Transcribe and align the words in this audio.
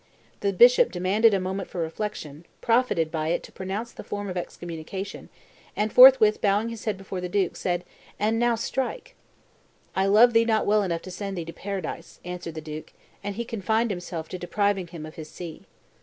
The 0.39 0.51
bishop 0.51 0.91
demanded 0.91 1.31
a 1.35 1.39
moment 1.39 1.69
for 1.69 1.77
reflection, 1.81 2.47
profited 2.59 3.11
by 3.11 3.27
it 3.27 3.43
to 3.43 3.51
pronounce 3.51 3.91
the 3.91 4.03
form 4.03 4.29
of 4.31 4.35
excommunication, 4.35 5.29
and 5.75 5.93
forthwith 5.93 6.41
bowing 6.41 6.69
his 6.69 6.85
head 6.85 6.97
before 6.97 7.21
the 7.21 7.29
duke, 7.29 7.55
said, 7.55 7.83
"And 8.19 8.39
now 8.39 8.55
strike!" 8.55 9.13
"I 9.95 10.07
love 10.07 10.33
thee 10.33 10.43
not 10.43 10.65
well 10.65 10.81
enough 10.81 11.03
to 11.03 11.11
send 11.11 11.37
thee 11.37 11.45
to 11.45 11.53
paradise," 11.53 12.19
answered 12.25 12.55
the 12.55 12.61
duke; 12.61 12.93
and 13.23 13.35
he 13.35 13.45
confined 13.45 13.91
himself 13.91 14.27
to 14.29 14.39
depriving 14.39 14.87
him 14.87 15.05
of 15.05 15.17
his 15.17 15.29
see. 15.29 15.65